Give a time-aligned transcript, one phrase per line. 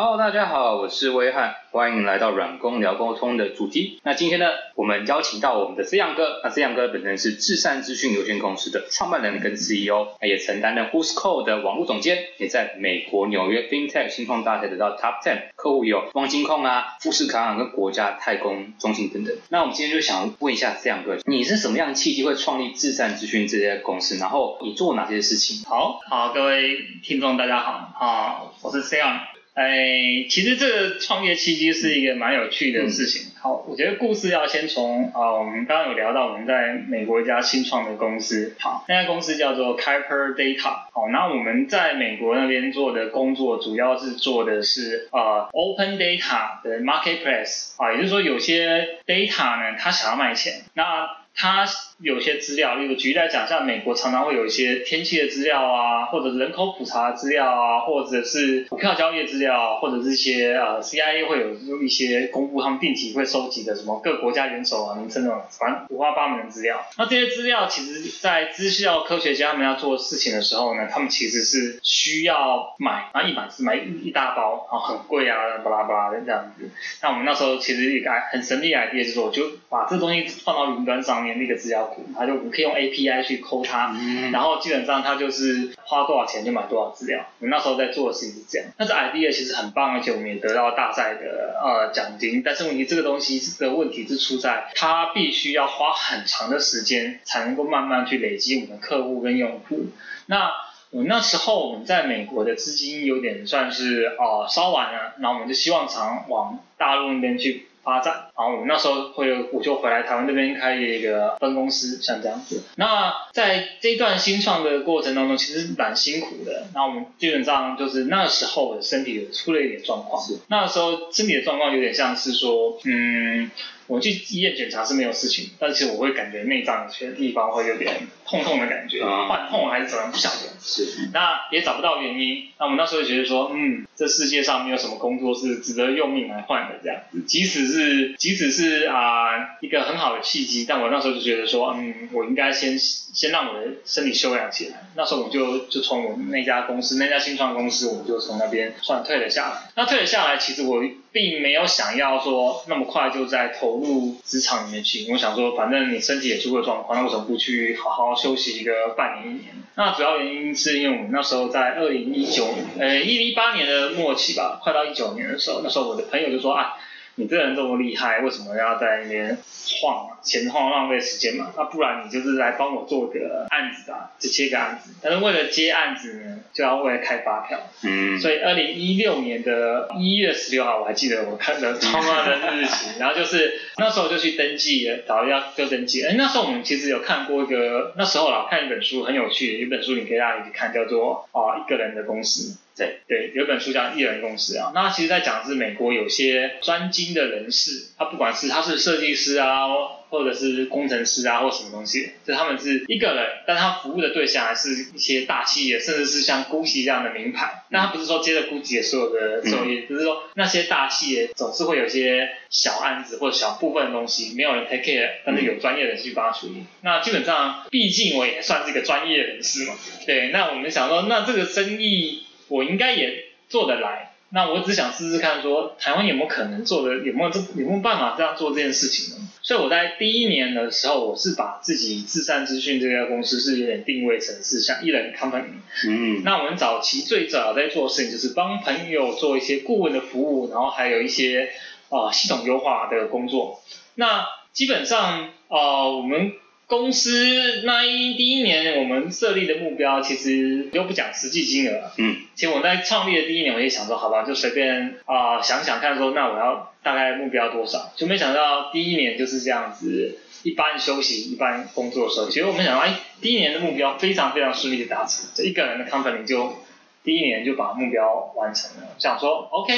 [0.00, 3.98] Hello，大家好，我是威汉，欢迎来到软工聊沟通的主题。
[4.04, 6.40] 那今天呢，我们邀请到我们的 C 阳哥。
[6.44, 19.34] 那 C 阳哥本身是至善资讯有限公司的创办人跟 CEO，也承担了 Who's Code 的网络总监，也在美国纽约 FinTech 新创大赛得到 Top Ten，客户有方金控啊、富士康啊跟国家太空中心等等。
[19.48, 24.16] 那我们今天就想问一下 C 阳哥，你是什么样的契机会创立至善资讯这些公司？
[24.18, 25.64] 然后你做哪些事情？
[25.68, 29.18] 好好，各位听众大家好，啊，我是 C 阳。
[29.58, 33.32] 哎，其实这个创业契机是一个蛮有趣的事情。
[33.40, 40.86] 好，我觉得故事要先从啊，我们刚刚有聊到我们在美国一家新创的公司，好，那家公司叫做 Kuiper Data。
[40.92, 47.72] 好，那我们在美国那边做的工作，主要是做的是呃 Open Data 的 Marketplace。
[47.78, 51.66] 啊，也就是说有些 data 呢，它想要卖钱，那它
[52.00, 66.80] 有些资料，例如举例来讲，像美国常常会有一些天气的资料啊，或者人口普查的资料啊，或者是股票交易的资料，或者是一些呃 CIA 会有一些公布他们定期会收集的什么各国家元首啊名称那种，反正五花八门的资料。
[66.96, 76.70] 那这些资料其实，在资料科学家们要做事情的时候呢，他们其实是需要买，然后一买是买一一大包，然后很贵啊，巴拉巴拉的这样子。
[77.02, 81.87] 那我们那时候其实一个很神秘的 idea 是说，我就把这东西放到云端上面那个资料。
[82.16, 83.94] 它就我可以用 API 去抠它，
[84.32, 87.26] 然后基本上它就是花多少钱就买多少资料。
[87.38, 92.42] 我们那时候在做的事情是这样，那这 idea 其实很棒，而且我们也得到大赛的呃奖金。
[92.44, 99.86] 但是问题这个东西的问题是出在它必须要花很长的时间才能够慢慢去累积我们的客户跟用户。
[100.26, 100.50] 那
[100.90, 107.67] 我那时候我们在美国的资金有点算是哦烧完了，然后我们就希望常往大陆那边去。
[107.88, 112.62] 发展，然后我们那时候会，我就回来台湾这边开一个分公司，像这样子。
[112.76, 116.66] 那在这一段新创的过程当中，其实蛮辛苦的。
[116.74, 123.50] 那我们基本上就是那时候的身体出了一点状况，那时候身体的状况有点像是说，嗯。
[123.88, 130.36] 我去医院检查是没有事情，但是我会感觉内脏有些地方会有点痛痛的感觉，患痛还是怎么不晓得。
[130.60, 131.08] 是。
[131.12, 137.22] 那也找不到原因，那我们那时候就觉得说，嗯，这世界上没有什么工作是值得用命来换的这样子。
[137.22, 144.86] 即使是即使是啊一个很好的契机，但我那时候就觉得说，嗯，我应该先先让我的身体休养起来。
[144.96, 149.70] 那时候我就就从我们那家公司那家新创公司，我们就从那边算退了下来。
[149.76, 150.84] 那退了下来，其实我。
[151.10, 159.54] 并没有想要说那么快就在投入职场里面去，我想说反正你身体也出过状况，那为什么不去好好休息一个半年一年？
[159.76, 162.46] 那主要原因是因为我们那时候在二零一九，
[162.78, 166.74] 呃，一零一八年的末期吧，快到一九年的时候，那时候我的朋友就说啊。
[167.20, 169.36] 你这人这么厉害，为什么要在那边
[169.82, 170.22] 晃啊？
[170.22, 171.52] 闲晃浪费时间嘛？
[171.56, 174.92] 那不然你就是来帮我做个案子啊，就接个案子。
[175.02, 177.58] 但是为了接案子呢，就要为了开发票。
[177.82, 178.20] 嗯。
[178.20, 183.00] 所以二零一六年的一月十六号，我还记得我看的 创办的日期。
[183.00, 186.04] 然后就是那时候就去登记了，然后要就登记。
[186.04, 192.56] 哎，那时候我们其实有看过一个，那时候啦，看一本书很有趣，一本书你可以大家一起看，叫做啊一个人的公司。
[192.76, 199.66] 对对，有本书叫《一人公司》啊，那其实在讲是美国有些专精的人士，他不管是他是设计师啊，
[200.10, 207.64] 或者是工程师啊，或什么东西，就他们是一个人，但他服务的对象还是一些大企业，甚至是像 GUCCI 这样的名牌。
[207.70, 216.64] 那他不是说接着 GUCCI 所有的收益，只是说那些大企业总是会有一些小案子或者小部分的东西没有人 take care，但是有专业人士去帮他处理。
[216.82, 219.74] 那基本上，毕竟我也算是一个专业人士嘛，
[220.06, 222.24] 对，那我们想说，那这个生意。
[222.50, 229.28] 我应该也做得来，那我只想试试看，说台湾有没有可能做的，有没有这有没有办法这样做这件事情呢？
[229.40, 235.44] 所以我在第一年的时候，我是把自己自善资讯这家公司是有点定位成是像艺人 company。
[235.86, 236.22] 嗯。
[236.24, 241.50] 那我们早期最早在做的事情就是帮朋友做一些顾问的服务，然后还有一些
[241.88, 243.62] 啊系统优化的工作。
[243.94, 246.32] 那基本上啊我们。
[246.68, 251.90] 公司那一第一年，我们设立的目标其实又不讲实际金额。
[251.96, 257.90] 嗯，其实我在创立的第一年，我也想说，好吧，就随便啊想想看，说那我要大概目标多少？
[257.96, 266.54] 就没想到第一年就是这样子，一半休息，一半工作的时候，其实我们想到，哎，第一年的目标非常非常顺利的达成，这一个人的 company 就
[267.02, 268.94] 第一年就把目标完成了。
[268.98, 269.72] 想说，OK，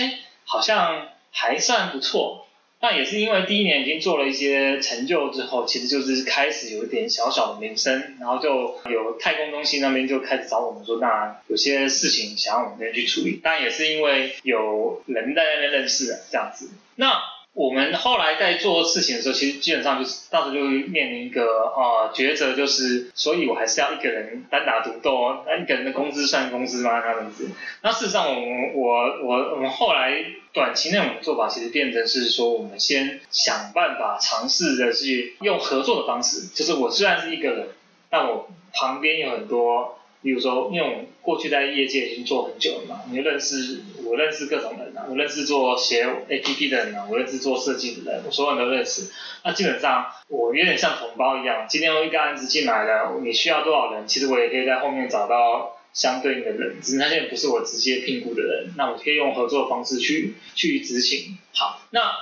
[0.45, 2.49] 好像还算不错。
[2.83, 13.39] 那也是因为第一年已经做了一些成就之后，其实就是开始有一点小小的名声，然后就有太空中心那边就开始找我们说，那有些事情想要我们这边去处理。
[13.43, 16.71] 但也是因为有人在那边认识这样子。
[16.97, 17.13] 那
[17.53, 27.01] 我们后来在做事情的时候，其实基本上就是当时就面临一个呃抉择，就是所以我还是要一个人单打独斗，那一个人的工资算工资吗？
[27.01, 27.51] 那样子。
[27.83, 28.93] 那事实上，我们我
[29.25, 37.69] 我我们后来短期内我们做法其实变成是说，我们先想办法尝试着去用合作的方式，就是我虽然是一个人，
[38.09, 39.97] 但我旁边有很多。
[40.23, 49.11] 比如说，因为我过去在业界已经做很久了嘛，你认识我认识各种人啊，我认识做写 A P P 的人啊，我认识做设计的人，我所有人都认识。
[49.43, 61.39] 那基本上我有点像同胞一样，今天有一个案子进来了，你需要多少人，其实我也可以在后面找到相对应的人，只是他现在不是我直接聘雇的人，那我可以用合作的方式去去执行。
[61.55, 62.13] 好，那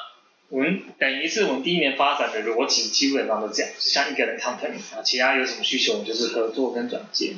[0.49, 7.35] 我们等于是我们第一年发展的逻辑基本上都这样，就像一个人 company 啊，其他有什么需求，我们就是合作跟转接。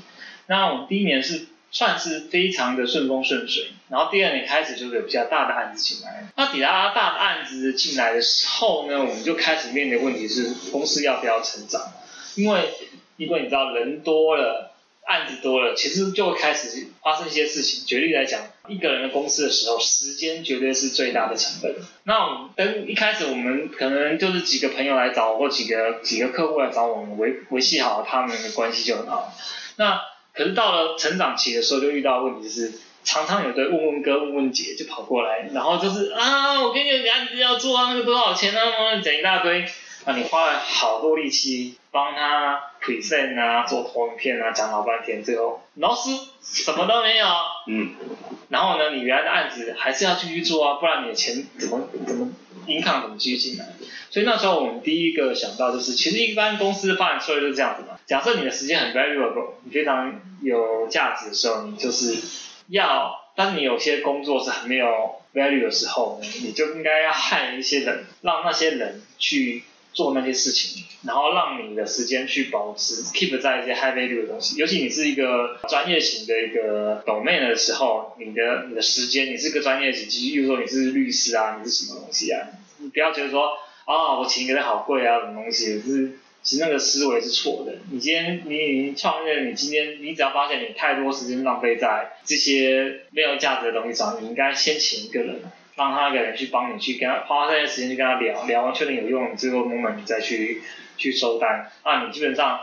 [0.46, 6.26] 那我们第一年是算是非常的顺风顺水，然后第二年开始就有比较大的案子进来。
[6.36, 11.92] 那抵达大的案子进来的时候呢，我们就开始面临问题是公司要不要成长？
[12.34, 12.70] 因为
[13.16, 14.72] 因为你知道人多了，
[15.04, 17.84] 案子多了，其实就会开始发生一些事情。
[17.84, 21.74] 举例来讲，一个人的公司的时候，时间绝对是最大的成本。
[22.04, 29.32] 那我们等一开始我们可能就是几个朋友来找，或几个几个客户来找我们维维系好他们的关系就很好。
[29.76, 30.00] 那
[30.40, 32.72] 可是到了成长期的时候，就遇到问题，是
[33.04, 39.66] 常常有的问问哥、问问姐就跑过来，然后就是啊，我跟你有案子要做啊，那个多少钱啊，讲一大堆，
[40.06, 46.08] 啊，你花了好多力气帮他 present 啊，做投影片啊，讲老半天，最后老师
[46.42, 47.26] 什么都没有，
[47.66, 47.90] 嗯，
[48.48, 52.30] 然后呢，你原来的案子还是要继续做啊，不然你的钱怎么怎么
[52.66, 53.66] income 怎么继续进来？
[54.08, 57.98] 所以那时候我们第一个想到就是，其实一般公司的发展策略就是这样子嘛。
[58.10, 62.16] 假设你的时间很 valuable，你非常有价值的时候，你就是
[62.66, 69.62] 要，但是你有些工作是很没有 value 的时候，你就应该要害一些人，让那些人去
[69.92, 74.56] 做那些事情，然后让你的时间去保持 keep 在一些 high value 的东西。
[74.56, 82.48] 尤其你是一个专业型的一个 domain 的时候，你的你的时间，你是个专业型，比如说你是律师啊，你是什么东西啊？
[82.78, 83.50] 你不要觉得说。
[83.86, 85.80] 啊，我请一个人好贵啊，什么东西？
[85.82, 87.74] 就是其实那个思维是错的。
[87.90, 95.40] 你今天你已经创业，你今天你只要发现你太多时间浪费在这些没有价值的东西上，你应该先请一个人，
[95.76, 100.62] 让他一个人去帮你去跟他花这些时间去跟他聊聊完，确定有用，你最后 moment 你再去
[100.96, 101.70] 去收单。
[101.84, 102.60] 那你基本上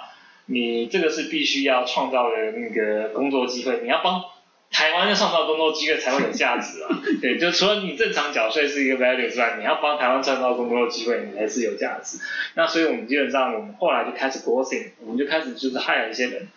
[0.48, 4.24] 你这个是必须要创造的那个工作机会，你要帮。
[4.70, 7.02] 台湾的创造工作机会才会有价值啊！
[7.22, 12.20] 对，就除了你正常缴税是一个 value 之外，你要帮台湾创造工作机会，你才是有价值。
[12.56, 16.48] 那所以我们基本上，我们后来就开始 growing，我们就开始就是 hire 一些人。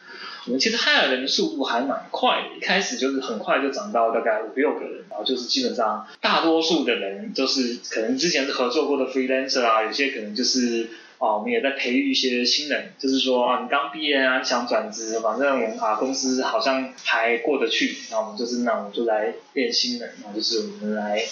[0.46, 10.88] 我们其实 hire 人的速度还蛮快的，一开始就是很快就涨到大概五六个人，然后就是基本上大多数的人都是可能之前是合作过的 freelancer 啊，有些可能就是。
[11.20, 21.22] 啊，我们也在培育一些新人，就是说啊，你刚毕业啊，你想转职，反正我们啊，公司好像还过得去，那我们就是那我们就来练新人，那就是我们来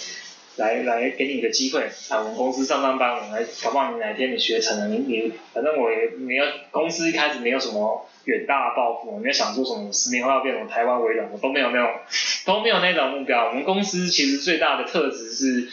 [0.57, 11.89] 来来给你一个机会啊，我们公司上上班，我们来，搞不好你哪天你学成了，你你反正我也没有，公司一开始没有什么远大的抱负，没有想做什么十年后要变成台湾微软，我都没有那种
[12.45, 13.47] 都没有那种目标。
[13.47, 15.67] 我们公司其实最大的特质是。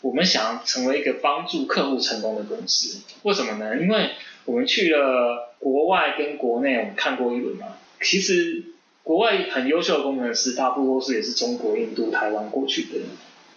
[0.00, 3.76] 我们想要成为一个帮助客户成功的公司，为什么呢？
[3.80, 4.10] 因为
[4.44, 7.66] 我们去了国外跟国内，我们看过一轮嘛。
[8.00, 8.62] 其实
[9.02, 13.00] 国外很优秀的工程师，大部分是也是中国、印度、台湾过去的，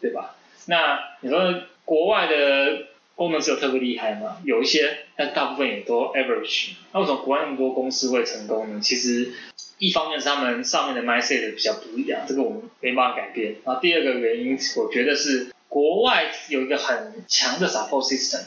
[0.02, 0.36] 对吧？
[0.66, 4.38] 那你说国外的工程师有特别厉害吗？
[4.44, 6.72] 有一些，但大部分也都 average。
[6.92, 8.80] 那为什么国外那么多公司会成功呢？
[8.82, 9.32] 其实
[9.78, 13.58] 一方面是他们上面的 mindset 比较不一样，这个我们没办法改变。
[13.64, 15.52] 然后第二个原因，我觉得是。
[15.72, 18.42] 国外有一个很强的 support system，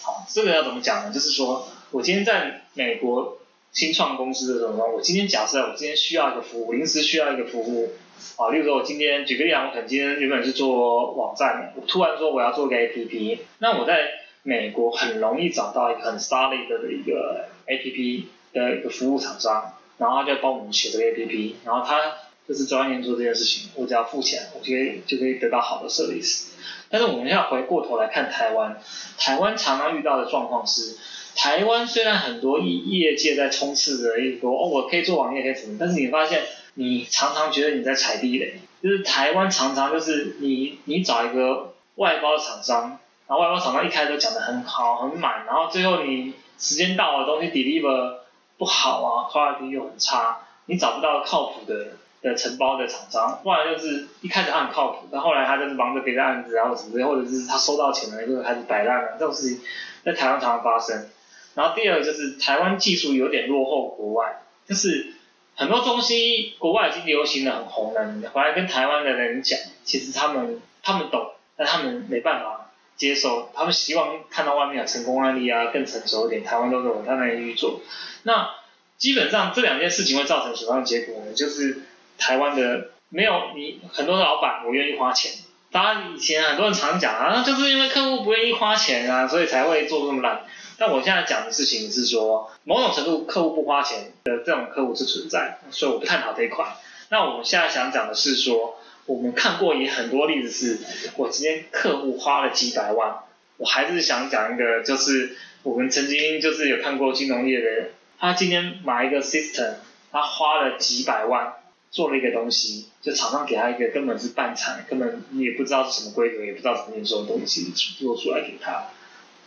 [0.00, 1.12] 好，这个要怎么讲呢？
[1.12, 3.36] 就是说我今天在美国
[3.70, 7.92] 新创公司的时候，我今天假设我今天需要一个服务，临时需要一个服务，
[8.36, 13.98] 啊，例如说我今天举个例子，我可能今天原本是做网站，我突然说我要做个 APP，那我在
[14.42, 22.14] 美国很容易找到一个很 solid 的一个 APP 的一个服务厂商，然后他就帮我们写这个 APP，然后他
[22.50, 26.46] 就是专业做这件事情，我只要付钱，我就可以就可以得到好的 service。
[26.88, 28.76] 但是我们要回过头来看台湾，
[29.16, 30.96] 台湾常常遇到的状况是，
[31.36, 36.42] 台湾虽然很多业业界在冲刺着一个哦，我可以做网页可以怎么，但是你发现
[36.74, 48.16] 你常常觉得你在踩地雷，就是台湾常常就是你你找一个外包厂商，然后外包厂商一开始都讲的很好很满，然后最后你时间到了东西 deliver
[48.58, 59.60] 不好啊，quality 又很差，你找不到靠谱的的承包的厂商，不然就是一开始他很靠谱，但后来他就是忙着别的案子，然后什么，或者是他收到钱了就开始摆烂了，这种事情
[60.04, 61.08] 在台湾常常发生。
[61.54, 65.14] 然后第二个就是台湾技术有点落后国外，就是
[65.56, 77.80] 很多东西国外已经流行的很红了，你回来跟台湾的人讲，其实他们他们懂，但他们没办法接受，他们希望看到外面有成功案例啊，更成熟一点，台湾都有，他们去做。
[78.22, 78.50] 那
[78.96, 81.32] 基本上这两件事情会造成什么样的结果呢？
[81.34, 81.80] 就是
[82.20, 85.32] 台湾的没有你很多的老板我愿意花钱，
[85.72, 90.42] 当然以前很多人常讲啊，就是因为客户不愿意花钱啊，所以才会做这么烂。
[90.78, 96.76] 但我现在讲的事情是说，某种程度客户不花钱的这种客户是存在，所以我不探讨这一块。
[97.10, 103.16] 那我们现在想讲的是说，我们看过也很多例子，是我今天客户花了几百万，
[103.58, 109.74] 我还是想讲一个，就是我们曾经就是有看过金融业的人，他今天买一个 system，
[110.10, 111.54] 他花了几百万
[111.90, 118.86] 做了一个东西，就厂商给他一个根本是半产，根本你也不知道是什么规格，也不知道怎么验收的东西做出来给他。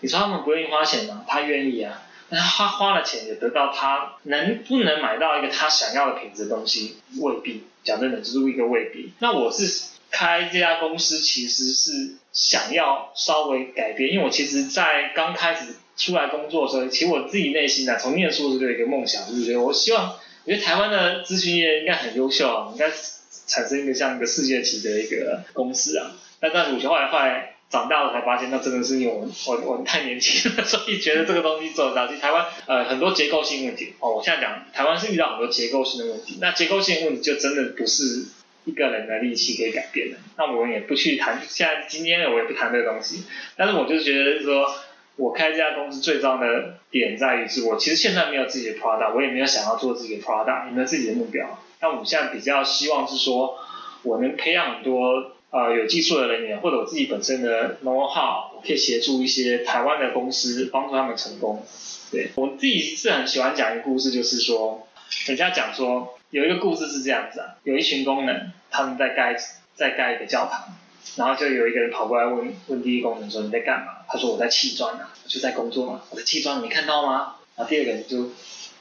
[0.02, 1.24] 你说他们不愿意花钱吗？
[1.28, 7.64] 他愿意啊，但他花了钱也得到他能不能买到一个他想要的品质的东西，未必。
[7.84, 9.12] 讲真的，就是一个未必。
[9.20, 22.92] 那我是开这家公司，其实是想要稍微改变，因为我其实，在刚开始出来工作的时候，其实我自己内心呢，从念书的时候有一个梦想，就是觉得我希望，我觉得台湾的咨询业应该很优秀啊，应该
[23.48, 26.12] 产生一个像一个世界级的一个公司啊。
[26.40, 27.50] 但但是我后来后来。
[27.70, 32.06] 长大了才发现，那真的是因为我我我们太年轻了，所以觉得这个东西做得到。
[32.06, 38.26] 其实台湾呃很多结构性问题哦，我现在讲台湾是遇到很多结构性的问题，那结构性问题就真的不是
[38.66, 40.18] 一个人的力气可以改变的。
[40.38, 43.24] 那我们也不去谈，现在今天我也不谈这个东西。
[43.58, 44.72] 但是我就觉得说，
[45.16, 51.60] 我开这家公司最重要的点在于是我其实现在没有自己的 product，我也没有想要做自己的 product，也没有自己的目标。
[51.82, 53.58] 那我们现在比较希望是说，
[54.04, 55.32] 我能培养很多。
[55.54, 61.64] 呃，有技术的人员或者我自己本身的 know how，我可以协助一些台湾的公司，帮助他们成功。
[62.12, 64.88] 对我自己是很喜欢讲一个故事，就是说，
[65.28, 69.36] 人家讲说有一个故事是这样子啊，有一群工人他们在盖
[69.76, 70.74] 在盖一个教堂，
[71.18, 73.93] 然后就有一个人跑过来问问第一工人说你在干嘛？
[74.14, 77.38] 他说我在砌砖啊，就在工作嘛，我在砌砖，你没看到吗？
[77.56, 78.30] 然后第二个人就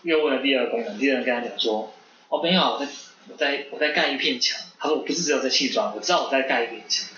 [0.03, 1.95] 又问了第二个工人，第二个人跟他讲说，
[2.29, 2.87] 哦没有，我在
[3.31, 4.61] 我在我在盖一片墙。
[4.79, 7.09] 他说我不是只有在砌砖，我知道我在盖一片墙。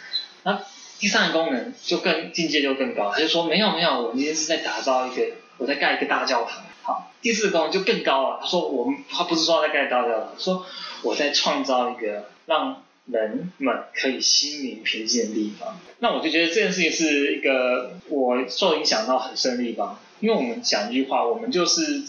[0.44, 0.62] 那
[1.00, 5.23] 第三个功能就更境界就更高，他就说没有没有，我今天是在打造一个，
[5.59, 6.62] 我在盖一个大教堂。
[6.83, 10.64] 好，第四个功能就更高了，他说我们他不是说在盖大教堂，说
[11.02, 15.79] 我在创造一个让人们可以心灵平静的地方。
[15.99, 22.03] 那我就觉得这件事情是一个我受影响到很深的地方，因为我们讲一句话，我们就是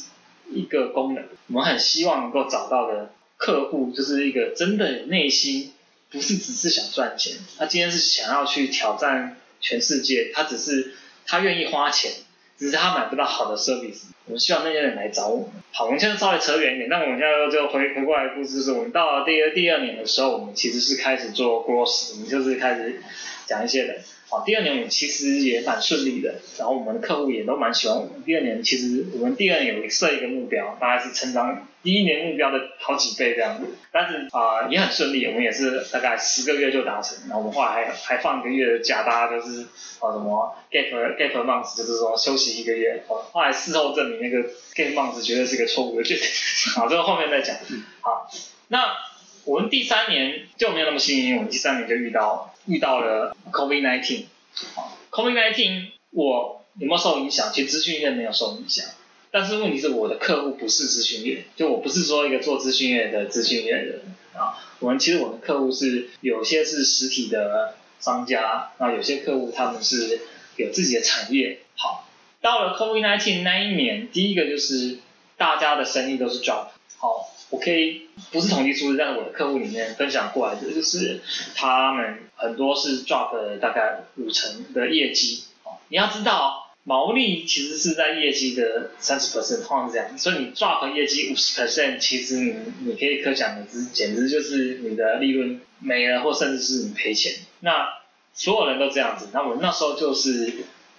[0.49, 3.11] 一个功能，我们很希望能够找到的。
[3.37, 5.73] 客户就是一个真的内心
[6.09, 10.93] 不是只是想赚钱，他今天是想要去挑战全世界，他只是
[11.25, 12.13] 他愿意花钱，
[12.57, 14.03] 只是他买不到好的 service。
[14.25, 15.47] 我们希望那些人来找我们。
[15.71, 23.01] 好，我们现在稍微扯远一点，那我们现在就回回过来故事是，我们到了第二第二年的时候，我们其实是开始做 growth，我们就是开始
[23.45, 24.01] 讲一些人。
[24.27, 28.23] 好，第二年我们其实也蛮顺利的，然后我们的客户也都蛮喜欢我们。
[28.25, 31.67] 第二年其实我们第二年有设一个目标，大概是成长。
[31.83, 37.15] 第一年目标的好几倍这样子，但是啊也很顺利，我们也是大概十个月就达成。
[37.29, 39.61] 然后我们后来还还放一个月的假，大家就是
[39.99, 43.03] 啊什么 gap gap month，就是说休息一个月。
[43.07, 46.23] 后来事后证明那个 gap month 绝对是个错误的决定。
[46.73, 47.55] 好，这个后面再讲。
[48.01, 48.31] 好，
[48.69, 48.83] 那
[49.43, 54.25] 我们第三年就没有那么幸运，我们第三年就遇到遇到了 COVID nineteen。
[54.73, 57.51] 好，COVID nineteen 我有没有受影响？
[57.53, 58.85] 其实资讯业没有受影响。
[59.31, 64.01] 但是问题是我的客户不是咨询业，就我不是说一个做咨询业的咨询业人
[64.33, 64.55] 啊。
[64.79, 70.21] 我们其实我们客户是有些是实体的商家，啊有些客户他们是
[70.55, 71.59] 有自己的产业。
[71.75, 72.07] 好，
[72.39, 74.99] 到了 COVID-19 那一年，第一个就是
[75.35, 76.67] 大家的生意都是 drop。
[76.97, 81.21] 好，我可以不是统计数字，但是我的客户里面分享过来的就是
[81.55, 85.43] 他们很多是 drop 大概五成的业绩。
[85.89, 86.61] 你要知道。
[86.87, 97.33] 毛利其实是在业绩的三十 percent，通常是这样，所以你 drop 业绩五十 percent，其实你你可以可想而知，简直就是你的利润没了，或甚至是你赔钱。
[97.61, 97.91] 那
[98.35, 100.53] 所有人都这样子，那我那时候就是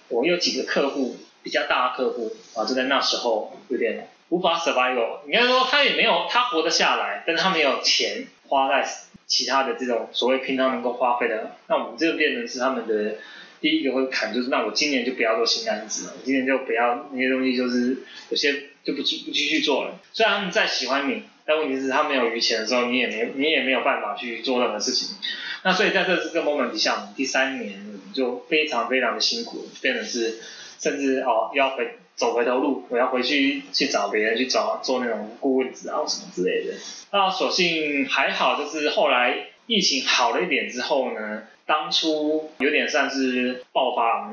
[0.09, 5.25] 我有几个客户比较大的客户啊，就在那时候有点无法 survive。
[5.25, 8.87] 应该说他也没有他活得下来，但是他没有钱花在
[9.25, 13.15] 其他的这种所谓平常能够花费的，那我们这个变成是他们的。
[13.59, 18.53] 第一个会砍，就是那我今年就不要做新案子了，我今年就不要那些东西，就是有些
[18.83, 19.99] 就不不继续做了。
[20.13, 25.17] 虽然他们再喜欢你，但问题是，他没有余钱的时候，你也没你也没有办法去做任何事情。
[25.63, 30.39] 那所以在这这个 moment 底下，第三年就非常非常的辛苦，变成是
[30.79, 36.73] 甚至哦要回走回头路，我要回去去找别人去找做那种顾问职啊什么之类的。
[37.11, 41.43] 那所幸还好，就是后来疫情好了一点之后呢。
[41.67, 44.31] 当初有点算是爆发，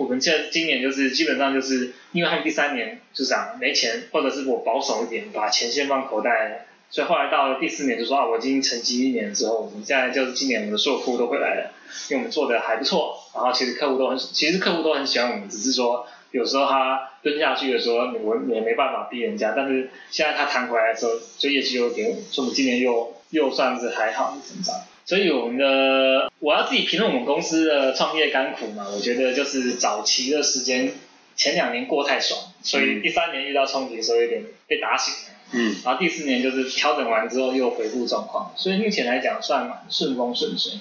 [0.00, 11.72] 我们现在今年就是基本上就是因为他们第三年就讲没钱，或者是我保守一点，把钱先放口袋，所以后来到了第四年就说啊，我已经沉积一年之后，我们现在就是今年我们的所有客户都会来了，
[12.10, 24.74] 因为我们做的还不错，然后其实客户都很，其实客户都很喜欢我们，只是说有时候他蹲下去的时候，我也没办法逼人家，但是现在他弹回来的时候，就业绩又给我，所以我们今年又又算是还好的成长。
[25.04, 30.92] 所以我们的我要自己评论我们公司的创业甘苦嘛，我觉得就是早期的时间
[31.36, 40.72] 前两年过太爽，所以第三年遇到冲击的时候有点被打醒了，嗯，然后第四年就是调整完之后又恢复状况，所以目前来讲算蛮顺风顺水。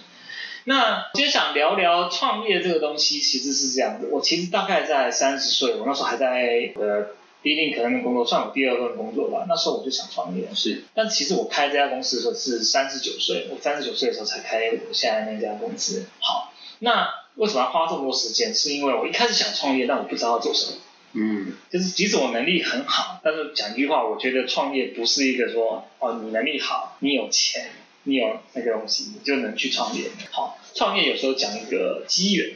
[0.64, 7.08] 那今天想聊聊创业这个东西，其实是这样的，我其实大概在三十岁，我那时候还在呃。
[7.44, 10.48] 第一份可能的工作算我第二份工作吧，那时候我就想创业。
[10.54, 16.06] 是，但其实我开这家公司的时候是三十九岁，我三十九岁的时候才开我现在那家公司。
[16.20, 18.54] 好，那为什么要花这么多时间？
[18.54, 20.74] 是因为我一开始想创业，但我不知道要做什么。
[21.14, 27.70] 嗯，就是即使我能力很好，但是讲一句话，我觉得创业不是一个说哦，你能力好，你有钱，
[28.04, 30.06] 你有那个东西，你就能去创业。
[30.32, 32.56] 好，创业有时候讲一个机缘，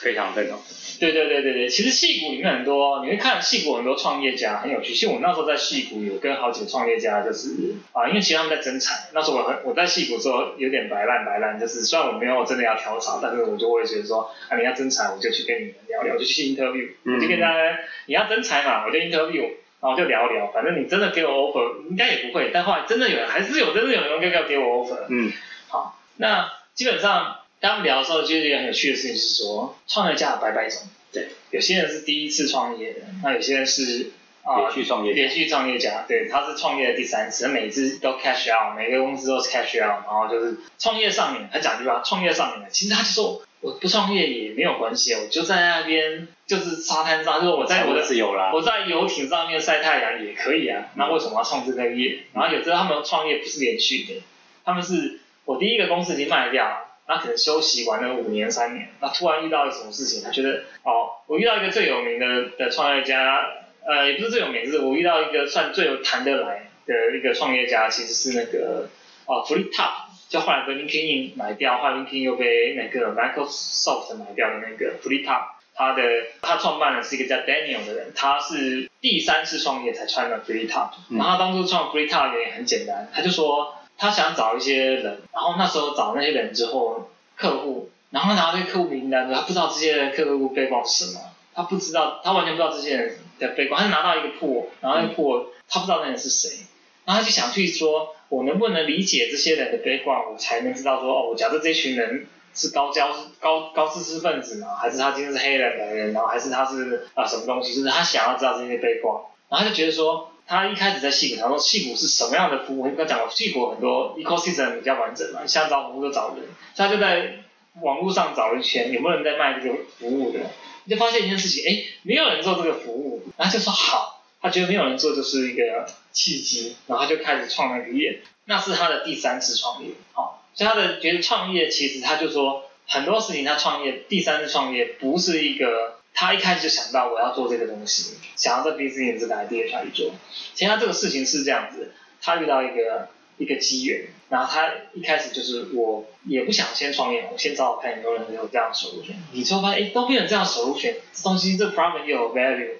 [0.00, 0.58] 非常非常。
[0.98, 4.94] 对对对对对，其实戏骨里面很多，你会看戏骨很多创业家很有趣。
[4.94, 9.08] 其实我那时候在戏骨有跟好几个创业家，就是啊，因为其实他们在争产。
[9.12, 19.50] 那时候我很我在戏骨时候有点白烂白烂，就是虽然我没有真的要跳槽，但是我就会觉得说啊，你要争产，我就去跟你们聊聊，就去 interview，我就跟大家你要争财嘛，我就 interview，
[19.80, 22.50] 然后就聊聊，反正你真的给我 offer，应该也不会。
[22.52, 25.04] 但后来真的有人还是有真的有人要给我 offer。
[25.08, 25.32] 嗯，
[25.68, 27.38] 好，那基本上。
[27.58, 30.82] 跟他们聊的时候，就是一个很有趣的事情，是说创业家百百种。
[31.10, 34.10] 对，有些人是第一次创业的，那有些人是
[34.42, 36.04] 啊连续创业连续创业家。
[36.06, 50.84] 对，他是创业的第三次，每次都 cash out，每个公司都是 cash out，然后就是创业上面，他讲句话，创业上面，其实他就说我不创业也没有关系啊，我就在那边就是沙滩上，就是我在我的自由啦，我在游艇上面晒太阳也可以啊。
[50.94, 52.20] 那为什么要创这个业？
[52.32, 54.22] 然后有时候他们创业不是连续的，
[54.64, 56.82] 他们是我第一个公司已经卖掉。
[57.08, 60.22] 那可能休息完了五年三年，那突然遇到了什么事情？
[60.24, 63.46] 他觉得哦，我遇到一个最有名的的创业家，
[63.84, 68.88] 呃，也不是最有名，就是我遇到一个算最有谈得来的一个创业家，其实是那个
[69.26, 76.02] 哦 e e Top，就后来被 LinkedIn 买掉，后来 LinkedIn 又被那个 Microsoft 买掉的那个 f l e e Top，他的
[76.42, 83.74] 他创办的是一个叫 Daniel 的人，他是第三次创业才创了 f l e e Top，然后他当初创 f l e e Top 也很简单，他就说。
[83.98, 91.20] 他想找一些人，然后那时候找那些人之后，客户，然后拿到这个客户名单，他不知道这些人客户背光是什么，
[91.54, 96.58] 他不知道，他完全不知道这些人的背光，他拿到一个铺，然后那个铺他不知道那人是谁，
[97.06, 110.30] 然后他就想去说，我能不能理解这些人的背光，我才能知道说，哦，假设这群人是高教高高知识分子嘛，还是他今天是黑人白人，然后还是他是啊什么东西，就是他想要知道这些背光，然后他就觉得说。
[110.48, 112.84] 他一开始在戏谷，他说戏谷是什么样的服务？
[112.84, 116.44] 我刚讲过，戏谷很多 ecosystem 比较完整嘛，想找服务就找人，
[116.76, 117.40] 他就在
[117.80, 120.38] 网络上找了一圈，有没有人在卖这个服务的？
[120.84, 135.92] 你就发现一件事情，哎，没有人做这个服务，然后就说好，他觉得没有人做就是一个契机，然后他就开始创了个业，那是他的第三次创业，好，所以他的觉得创业其实他就说很多事情他创业第三次创业不是一个。
[136.18, 140.14] 他一开始就想到我要做这个东西，想要在 business 这个 idea 下去做。
[140.54, 149.14] 其实他这个事情是这样子，他遇到一个一个机缘，然后他一开始就是我也不想先创业，我先找找看有没有人有这样的收入权。
[149.32, 152.70] 你之后发现哎都没有这样收入权，这东西这 problem 又有 value，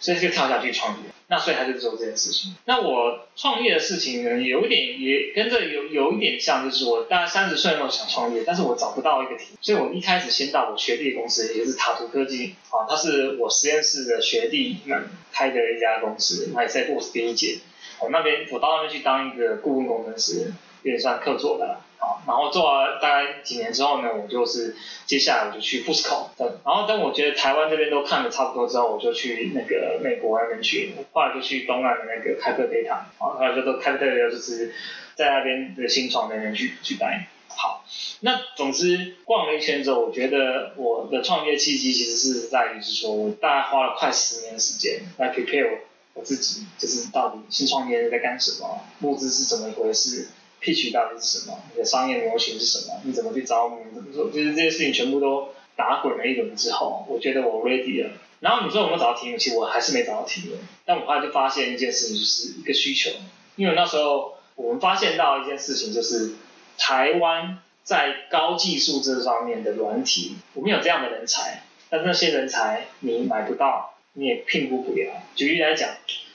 [0.00, 1.10] 所以就跳下去创业。
[1.26, 2.54] 那所以他就做这件事情。
[2.66, 17.58] 那我创业的事情呢，有一点也跟这有有一点像，就是我大概三十岁的时候想创业，但是我找不到一个题，所以我一开始先到我学弟公司，也是塔图科技啊，他是我实验室的学弟们开的一家公司，他也在我第一届。
[18.00, 20.52] 我那边我到那边去当一个顾问工程师，
[20.82, 21.80] 有点算客座的。
[22.26, 24.74] 然后做了大概几年之后呢，我就是
[25.06, 26.30] 接下来我就去 f u s c o
[26.64, 34.72] 然后等我觉得台湾这边都看的差不多之后，我就去那个美国那边去，后来就去东岸的那个开克 data，啊，后来就都开克 data 就是
[35.14, 37.28] 在那边的新创那边去去待。
[37.56, 37.84] 好，
[38.20, 45.78] 那总之逛了一圈之后，我觉得我的创业契机其实是在于是说，我大概花了快十年时间来 prepare
[46.14, 50.28] 我自己，就是到底新创业在干什么，募资是怎么一回事
[50.64, 58.12] ，pitch 到底是什么，你的商业模型是什么，你怎么去招募，怎么做，就是这些事情全部都打滚了一轮之后，我觉得我 ready 了。
[58.40, 59.36] 然后你说我没有找到题目？
[59.38, 60.56] 其实我还是没找到题目。
[60.84, 63.10] 但我后来就发现一件事情，就是一个需求。
[63.56, 66.32] 因为那时候我们发现到一件事情，就是
[66.76, 75.22] 台湾在高技术这方面的软体，我们有这样的人才，但那些人才你买不到，你也聘不不了。
[75.34, 75.88] 举例来讲，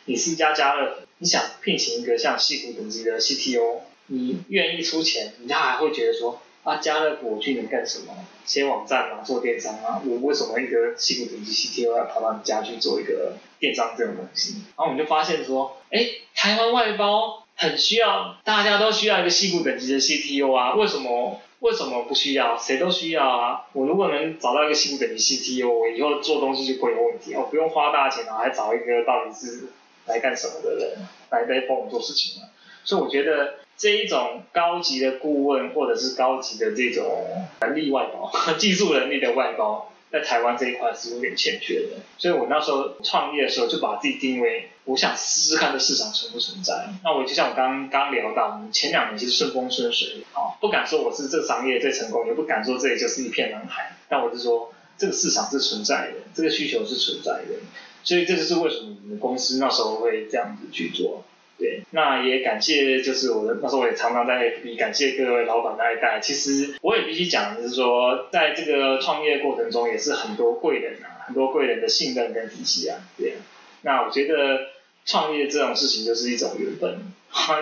[0.06, 6.42] 你是一家家乐，你想聘请一个像西湖等级的 CTO，你愿意出钱，你他还会觉得说。
[6.62, 8.14] 啊，家乐福我去能干什么？
[8.46, 10.02] 写网站啊，做电商啊？
[10.06, 14.56] 我为什么一个西部顶级 CTO 要跑到你家去做一个电商这种东西？
[14.76, 20.76] 然后我们就发现说，哎，台湾外包很需要，大家都需要一个西部等级的 CTO 啊？
[20.76, 21.40] 为什么？
[21.62, 22.58] 为什么不需要？
[22.58, 23.66] 谁都需要啊！
[23.72, 29.70] 我如果能找到一个西部等级 CTO，我以后做东西就不会有问题，我不用花大钱，啊还找一个到底是
[30.08, 32.50] 来干什么的人来来帮我做事情了。
[32.84, 33.60] 所以我觉得。
[33.80, 42.02] 这一种高级的顾问，或者是高级的这种能力外包、 技术能力的外包，在台湾这一块是有点欠缺的。
[42.18, 46.90] 所以我那时候创业的时候，就把自己定位，我想试试看这市场存不存在。
[47.06, 53.96] 那我就像我刚刚聊到，我们前两年其实顺风顺水，啊，不敢说我是这个行业最成功，也不敢说这里就是一片蓝海。
[54.10, 57.56] 但我是说，这个市场是存在的，这个需求是存在的。
[58.04, 61.24] 所以这就是为什么我们公司那时候会这样子去做。
[61.60, 66.22] 对，那也感谢，就是我的那时候我也常常在 FB 感谢各位老板的爱戴。
[66.22, 72.98] 其实我也必须讲，就是说在这个创业过程中，也是很多贵人啊，很多贵人的信任跟体系啊。
[73.18, 73.34] 对，
[73.82, 74.68] 那我觉得
[75.06, 77.14] 创业这种事情就是一种缘分，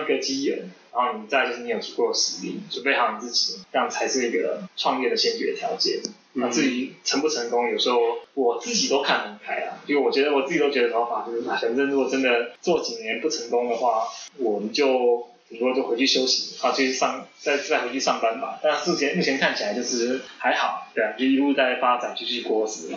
[0.02, 0.70] 一个机缘。
[0.90, 6.00] 然后你再就是你有足够的实力，准备好你自己，这样才是一个创业的先决条件。
[6.40, 7.98] 那至于成不成功，有时候
[8.34, 14.06] 我自己都看很开啊，因为我觉得我自己都觉得老法就是，反正如果真的做几年不成功的话，
[14.38, 18.58] 我们就顶多就回去休息，啊，继续上再再回去上班吧。
[18.62, 22.94] 但目前目前看起来就是还好，对啊，就一路在发展，继续过日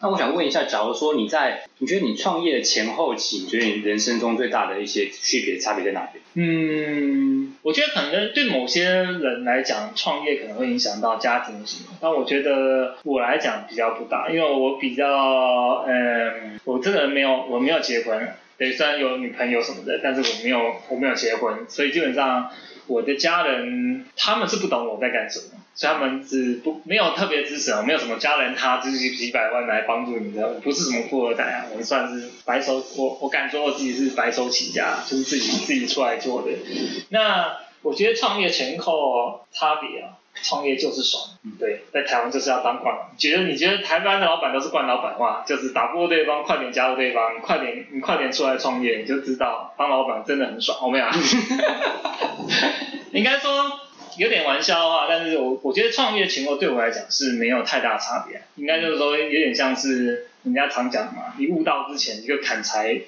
[0.00, 6.22] 那我想问一下，假如说你在，你觉得你创业前后期，你觉得你人生中最大的一些区别差别在哪边？
[6.34, 22.50] 嗯，我觉得可能对某些人来讲，创业可能会影响到家庭型，但我觉得我来讲比较不大，因为我比较，嗯，我这个人没有，我没有结婚，对，虽然有女朋友什么的，但是我没有，我没有结婚，所以基本上
[22.86, 25.46] 我的家人他们是不懂我在干什么。
[25.76, 36.52] 所以他们是不没有特别支持啊，没有什么家人他支几几百万来帮助你的，我不是什么富二代啊，我算是白手，我我敢说我自己是白手起家，就是自己自己出来做的。
[37.08, 40.14] 那我觉得创业前后差别啊，
[40.44, 41.24] 创业就是爽，
[41.58, 51.06] 对，在台湾就是要当惯，觉得你觉得台湾的老板都是惯老板话，就是打不过对方，快点加入对方，你快点你快点出来创业，你就知道当老板真的很爽，有没有？
[53.12, 53.80] 应该说。
[54.16, 63.00] 有点玩笑话，但是我我觉得创业情况对我来讲是没有太大差别，应该就是说有点像是人家常讲嘛，你悟道之前你就砍柴，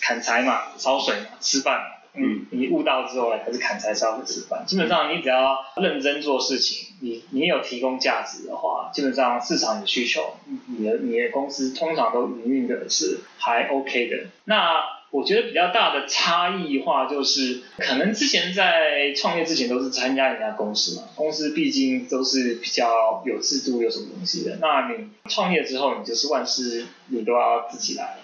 [0.00, 10.34] 砍柴嘛，烧水嘛，吃饭，嗯，嗯你悟到之后还是砍柴烧火吃饭，基本上你只要认真做事情，你你有提供价值的话，基本上市场有需求，
[10.66, 14.96] 你的你的公司通常都营运的是还 OK 的，那。
[15.12, 24.58] 我觉得比较大的差异化就是，可能之前在创业之前都是参加人家公司嘛，公司毕竟都是比较有制度、有什么东西的。
[24.60, 28.18] 那你创业之后，你就是万事你都要自己来。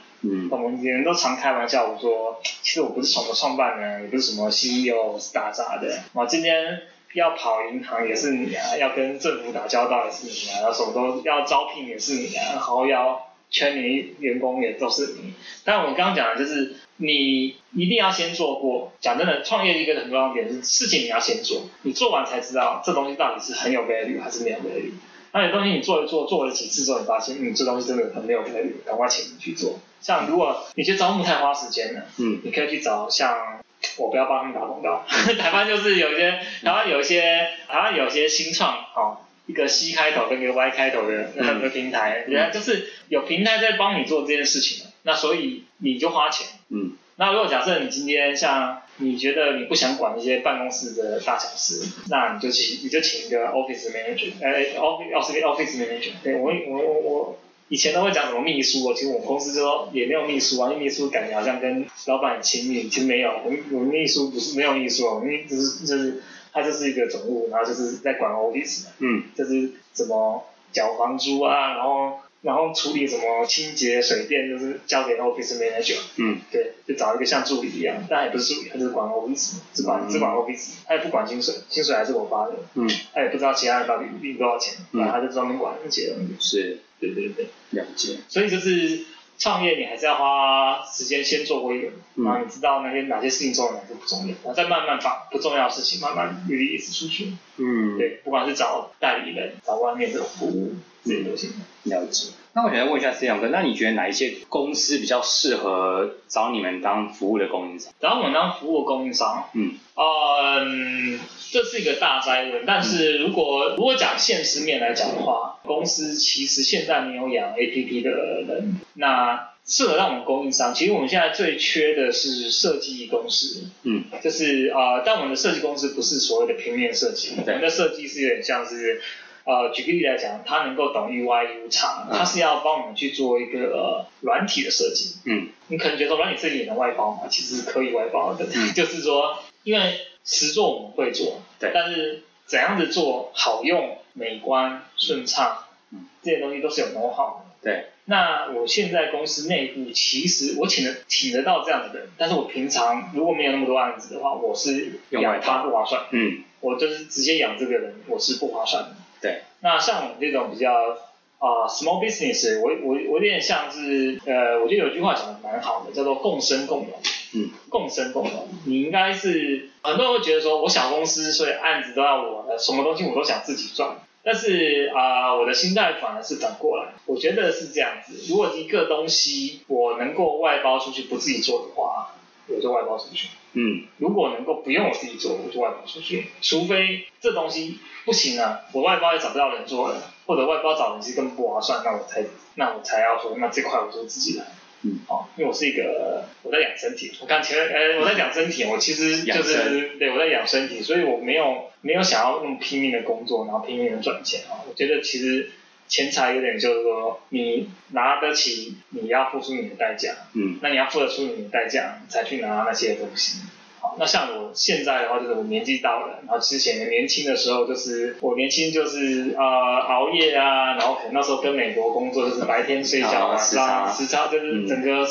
[0.51, 6.03] 我们人都常开玩笑，我说，其实我不是什么创办人，也不是什么 CEO，是打杂的。
[6.13, 6.83] 我今天
[7.15, 15.35] 要跑银行也是你啊，要跟政府打交道也是你啊，然后什么都要招聘也是你啊，然后要圈你员工也都是你。
[15.65, 16.77] 但我刚刚讲的就是。
[16.99, 18.93] 你一定要先做过。
[19.01, 24.95] 讲真的，创业一个很重要的点是，事情你要先做，你做完才知道这东西到底是很有规律还是没有规律。
[25.33, 29.81] 那有东西你做一做，做了几次之后，你发现，嗯，这东西真的很没有规律赶快请人去做。
[30.03, 33.61] 像如果你去招募太花时间了，嗯，你可以去找像
[33.97, 35.05] 我不要帮他们打广告，
[35.39, 57.39] 台湾就是有一些，台湾有一些，台湾有一些新创，哦，一个 C 开头跟一个 Y 开头的很多平台，人家就是有平台在帮你做这件事情那所以你就花钱，嗯，那如果假设你今天像你觉得你不想管一些办公室的大小事，那你就请你就请一个 office manager，哎，office office manager，对我我我我
[57.73, 72.19] 以前都会讲什么秘书，其实我们公司就也没有秘书啊，因为秘书感觉好像跟老板很亲密，其实没有，我们我们秘书不是没有秘书，我们就是就是他就是一个总务，然后就是在管 office，嗯，就是怎么缴房租啊，然后。
[72.43, 75.97] 然后处理什么清洁、水电，就是交给 office manager。
[76.17, 82.57] 嗯，对，就找一个像助理一样，但也不是助理，他就是管 office，只管只管 office，他也不管薪水，薪水还是我发的。
[82.75, 86.37] 嗯，他也不知道其他人到底领多少钱，嗯他就专门管那些东西。
[86.41, 88.17] 是对对对，了解。
[88.29, 89.05] 所以就是
[89.43, 97.33] 创业，你还是要花时间先做过一轮，嗯然后你知道那些哪些事情重要，哪些不重要，然后再慢慢把不重要的事情慢慢 release 出去。
[97.57, 100.75] 嗯，对，不管是找代理人、找外面这种服务，
[101.05, 101.51] 这些都行。
[101.83, 102.29] 了解。
[102.55, 107.91] 那我想问一下思阳哥，那你觉得哪一些公司比较适合找你们当服务的供应商？
[107.99, 111.19] 找我们当服务供应商，嗯，嗯，
[111.51, 112.65] 这是一个大灾问。
[112.67, 120.75] 但是如果如果讲现实面来讲的话，公司其实现在没有养 APP 的人，那适合让我们供应商。
[120.75, 129.01] 其实我们现在最缺的是设计公司，嗯，就是啊、呃但我们的设计公司不是所谓的平面设计，我们的设计是有点像是。
[129.45, 135.17] 呃，举个例来讲，他能够懂 UI、U 叉，嗯他是要帮我们去做一个呃软体的设计。
[135.25, 137.29] 嗯，你可能觉得说软体设计也能外包嘛？
[137.29, 147.45] 其实是可以外包的，嗯 就是说，因为实做我们会做，对但是怎样子做好用、美观、顺畅，嗯这些东西都是有 know how 的。
[147.63, 158.97] 对，那我现在公司内部其实我请得请得到这样子的人，但是我平常如果没有那么多案子的话，我是养他不划算，嗯，我就是直接养这个人，我是不划算的。
[159.23, 160.99] 对，那像我们这种比较
[161.39, 167.01] 啊、small business，我我我有点像是呃，我觉得有句话讲的蛮好的，叫做共生共荣。
[167.35, 173.97] 嗯，共生共荣，你应该是很多人会觉得说，我小公司，所以案子都要我的，什么东西我都想自己赚。
[174.23, 178.15] 但是啊、我的心态反而是反过来，我觉得是这样子。
[178.29, 182.15] 如果一个东西我能够外包出去，不自己做的话，
[182.49, 183.29] 我就外包出去。
[183.55, 186.27] 嗯，如果能够不用我自己做，我就外包出去。
[186.41, 194.47] 除非这东西不行了，我外包也找不到人做了，或者外包找人是根本不划算，那我才那我才要说，那这块我就自己来。
[194.85, 204.67] 嗯，好、因为我是一个我在养身体，我刚前面呃我在养身体，我其实就养是对我在养身体，所以我没有没有想要那么拼命的工作，然后拼命的赚钱啊。
[204.69, 205.53] 我觉得其实
[205.93, 210.15] 钱财有点就是说你拿得起，你要付出你的代价。
[210.33, 213.41] 嗯，那你要付得出你的代价，你才去拿那些东西。
[213.79, 225.07] 好，那像我现在的话，就是我年纪到了，然后之前年轻的时候，就是我年轻就是呃熬夜啊，然后可能那时候跟美国工作，就是白天睡觉，啊晚时差上时差就是整个、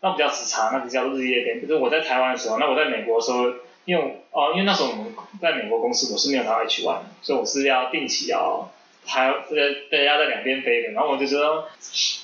[0.00, 1.60] 那不叫时差，那个叫日夜颠。
[1.60, 3.44] 就是我在台湾的时候，那我在美国的时候，
[3.84, 8.68] 因为哦、因为那时候我们在美国公司，我是没有拿 H one，所以我是要定期要
[9.06, 9.46] 还呃
[9.90, 11.64] 被压在两边背的，然后我就觉得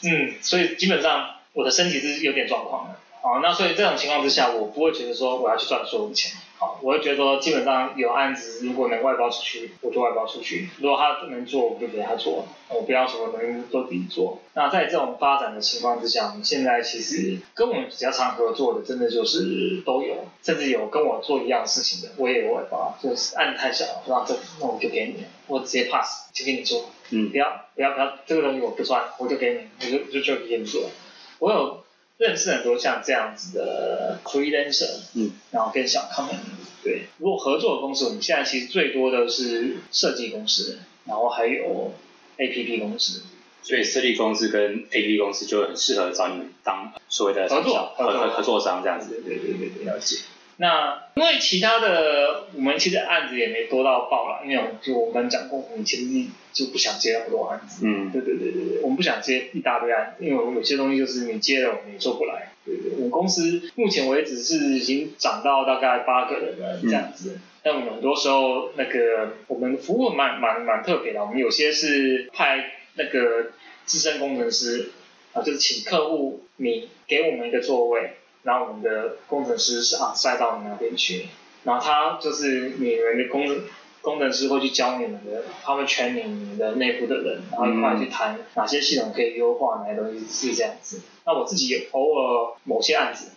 [0.02, 2.96] 嗯，所以基本上我的身体是有点状况的。
[3.22, 6.32] 啊，那所以这种情况之下，我不会觉得说我要去赚所有的钱。
[6.60, 14.40] 好，我会觉得说基本上有案子，如果能外包出去，我就外包出去；如果他能做，我就给他做，我不要什么能都自己做。
[14.52, 26.90] 那在这种发展的情况之下，我们现在其实跟我们比较常合作的，真的就是都有，甚至有跟我做一样事情的，我也有外包，就是案子太小了，说啊这那我就给你，我直接 pass 就给你做。
[27.08, 30.90] 嗯不要不要不要，这个东西我不赚，我就给你，我就就就给你做。
[31.38, 31.82] 我有
[32.20, 36.36] 认识很多像这样子的 freelancer，嗯，然后跟小 company，
[36.84, 41.94] 对，如果合作的公司，我们现在其实最多的是设计公司，然后还有
[42.36, 43.22] APP 公司，
[43.62, 49.22] 所以设计公司跟 APP 公司就很适合找你们当所谓的合作合合作合合作商这样子。
[49.24, 49.84] 对对对。
[49.86, 50.18] 了解。
[50.60, 57.80] 那因为其他的我们其实案子也没多到爆了，因为我们就我们刚讲过，我们其实就不想接那么多案子。
[57.86, 62.52] 嗯对对对对对，我们不想接一大堆案子，因为我们有些东西就是你接了我们也做不来。
[62.66, 67.38] 对对，我们公司目前为止是已经涨到大概八个人了这样子。
[67.62, 73.52] 但我们很多时候那个我们服务蛮蛮蛮特别的，我们有些是派那个
[73.86, 74.90] 资深工程师
[75.32, 78.10] 啊，就是请客户你给我们一个座位，
[78.42, 81.28] 然后我们的工程师是啊塞到你那边去，
[81.64, 83.46] 然后他就是你们的工
[84.00, 91.02] 工程师会去教你们的，他们全你们的内部的人，然后一块去谈哪些系统可以优化，哪些东西是这样子。
[91.26, 93.32] 那我自己也偶尔某些案子，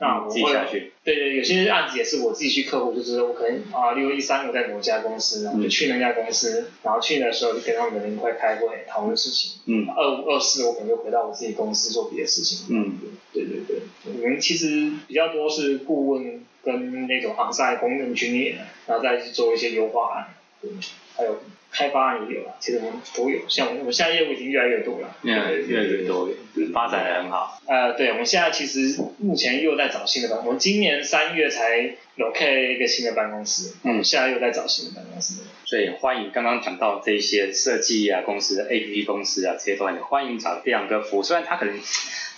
[0.00, 0.92] 那我会下去。
[1.04, 9.60] 对对，有些案子也是我自己去客户，就是我可能啊，例如一三五在某家公司，然后就去那家公司，然后去的时候就跟他们的人一块开会讨论事情。
[9.66, 12.66] 嗯二五二四我可能就回到我自己公司做别的事情。
[12.70, 12.98] 嗯，
[13.32, 20.70] 对对对，我们其实比较多是顾问跟那种行赛公认军演，然后再去做一些优化案，对，
[21.16, 25.98] 还有开发案也有了，其实我们都有，像我们我们现在业务已经越来越多了，越来对越来越。
[26.06, 26.28] 多，
[26.72, 27.60] 发展的很好。
[27.66, 35.42] 呃，对，我们现在其实目前又在找新的办，我们今年三月才 locate 一个新的办公室，嗯现在又在找新的办公室。
[35.66, 41.78] 所以欢迎刚刚讲到这些设计啊公司、A P P 公司啊这些都很欢迎找这样个服务，虽然他可能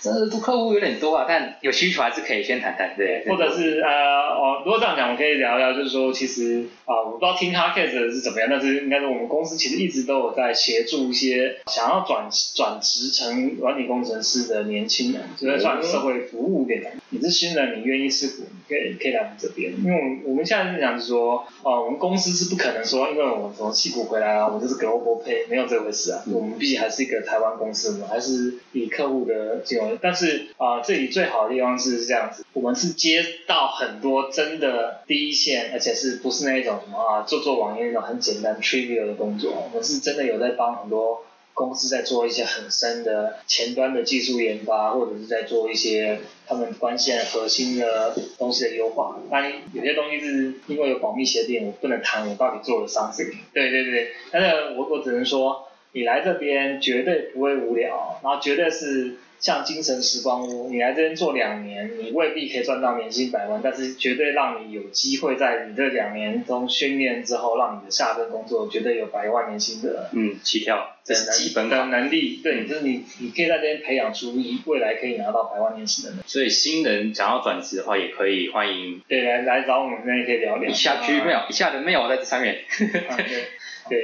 [0.01, 3.23] 这客户有点多啊，但有需求还是可以先谈谈，对。
[3.27, 3.89] 或者是呃
[4.33, 16.89] 哦，如果这样讲，我可以聊聊，就是说其实啊，我不知道听他 case 是怎么样，但是应该是我们公司其实一直都有在协助一些想要转转职成软体工程师的年轻人，就是算社会服务给他。
[17.13, 26.23] 你是新人，你愿意试股，可以可以来我们这边，因为我们我们现在是讲是说，哦，我们公司是不可能说，因为我从戏股回来啊，我就是 global pay，没有这回事啊。
[26.31, 29.97] 我们毕竟还是一个台湾公司，我们还是以客户的金融。
[30.01, 41.25] 但是啊，这里最好的地方是这样子，我们是接到很多真的第一线，而且是不是那一种什么啊，做做网页那种很简单 trivial 的工作，我们是真的有在帮很多。
[41.53, 49.19] 公司在做一些很深的前端的技术研发，或者是在做一些他们关键核心的东西的优化。
[49.29, 53.39] 但有些东西是因为有保密协定，我不能谈我到底做了啥事情。
[53.53, 59.17] 对对对，但是我我只能说，你来这边绝对不会无聊，然后绝对是。
[59.41, 72.39] 像精神时光屋，你来这边做两年，你未必可以赚到年薪百万，但是绝对让你有机会在你这两年中训练之后，让你的下份工作绝对有百万年薪的嗯起跳，这是基本的能力。
[72.43, 76.19] 对，就是你你可以在这边培养出一未来可以拿到百万年薪的人。
[76.27, 80.69] 所以新人想要转职的话，也可以欢迎对来来找我们这边可以聊聊。
[80.69, 82.59] 以下区没有，以下的没有在这上面。
[82.77, 83.47] 对，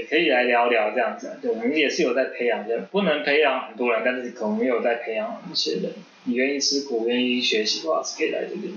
[0.10, 1.38] 可以来聊聊这样子。
[1.42, 5.92] 对，我们也是有在培养的，不能培养很多人，但是可能有在培养一些人。
[6.26, 8.74] 你愿意吃苦，愿意学习的话，是可以来这边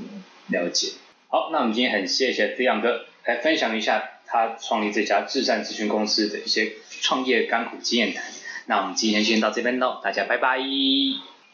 [0.49, 0.93] 了解。
[1.29, 8.25] 好，那我们今天很谢谢这样哥来分享一下他创立这家智善咨询公司的一些创业甘苦经验谈。
[8.67, 10.59] 那我们今天先到这边喽，大家拜拜。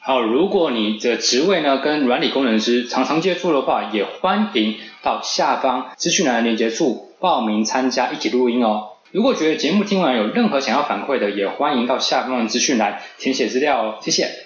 [0.00, 8.90] 好，如果你的职位呢跟软体工程师常常接触的话，也欢迎到下方资讯栏连接处报名参加一起录音哦。
[9.12, 14.45] 如果觉得节目听完有任何想要反馈的，也欢迎到下方的资讯栏填写资料哦，谢谢。